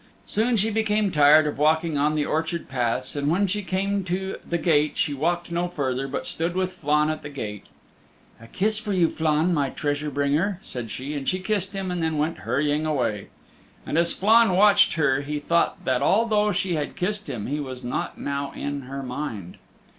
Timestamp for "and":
3.15-3.29, 11.13-11.29, 11.91-12.01, 13.85-13.95